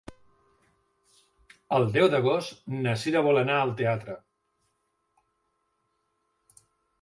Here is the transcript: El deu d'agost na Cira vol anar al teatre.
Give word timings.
El 1.77 1.85
deu 1.97 2.09
d'agost 2.13 2.63
na 2.85 2.95
Cira 3.03 3.21
vol 3.27 3.37
anar 3.43 3.59
al 3.67 3.75
teatre. 3.83 4.17